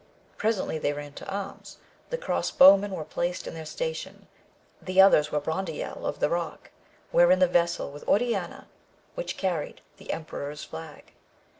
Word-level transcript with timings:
presently 0.35 0.79
they 0.79 0.93
ran 0.93 1.13
to 1.13 1.27
arms: 1.29 1.77
the 2.09 2.17
cross 2.17 2.49
bowmen 2.49 2.89
were 2.89 3.03
placed 3.05 3.45
in 3.45 3.53
their 3.53 3.67
station, 3.67 4.27
the 4.81 4.99
others 4.99 5.31
with 5.31 5.43
Brondajel 5.43 6.07
of 6.07 6.19
the 6.19 6.27
Rock, 6.27 6.71
were 7.11 7.29
in 7.31 7.37
the 7.37 7.47
vessel 7.47 7.91
with 7.91 8.07
Oriana, 8.07 8.67
which 9.13 9.37
car 9.37 9.59
ried 9.59 9.81
the 9.97 10.11
Emperor's 10.11 10.63
flag. 10.63 11.13